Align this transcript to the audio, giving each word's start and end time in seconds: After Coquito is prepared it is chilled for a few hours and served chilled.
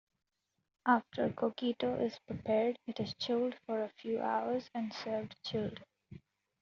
After 0.87 1.29
Coquito 1.29 2.01
is 2.03 2.17
prepared 2.25 2.79
it 2.87 2.99
is 2.99 3.13
chilled 3.19 3.53
for 3.67 3.83
a 3.83 3.91
few 4.01 4.19
hours 4.19 4.67
and 4.73 4.91
served 4.91 5.35
chilled. 5.43 5.79